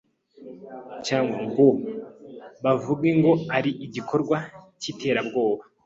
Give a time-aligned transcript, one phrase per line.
[1.05, 1.67] cg ngo
[2.63, 4.37] bavuge ko ari igikorwa
[4.79, 5.63] cy’iterabwoba,